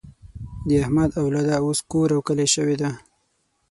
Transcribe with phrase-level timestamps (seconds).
[0.67, 2.89] د احمد اولاده اوس کور او کلی شوې ده.